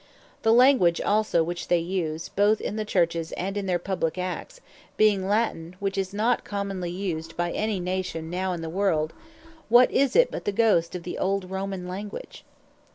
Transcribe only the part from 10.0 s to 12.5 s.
it but the Ghost of the Old Romane Language.